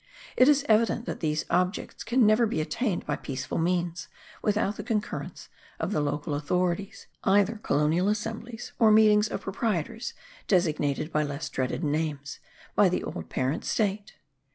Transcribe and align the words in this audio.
It 0.35 0.49
is 0.49 0.65
evident 0.67 1.05
that 1.05 1.19
these 1.19 1.45
objects 1.51 2.03
can 2.03 2.25
never 2.25 2.47
be 2.47 2.59
attained 2.59 3.05
by 3.05 3.17
peaceful 3.17 3.59
means, 3.59 4.07
without 4.41 4.77
the 4.77 4.83
concurrence 4.83 5.47
of 5.79 5.91
the 5.91 6.01
local 6.01 6.33
authorities, 6.33 7.05
either 7.23 7.57
colonial 7.61 8.07
assemblies, 8.07 8.71
or 8.79 8.89
meetings 8.89 9.27
of 9.27 9.41
proprietors 9.41 10.15
designated 10.47 11.11
by 11.11 11.21
less 11.21 11.49
dreaded 11.49 11.83
names, 11.83 12.39
by 12.73 12.89
the 12.89 13.03
old 13.03 13.29
parent 13.29 13.63
state. 13.63 14.15